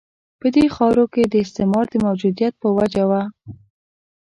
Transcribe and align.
په 0.39 0.47
دې 0.55 0.65
خاورو 0.75 1.05
کې 1.13 1.23
د 1.27 1.33
استعمار 1.45 1.85
د 1.89 1.95
موجودیت 2.05 2.53
په 2.61 2.67
وجه 2.77 3.03
وه. 3.09 3.21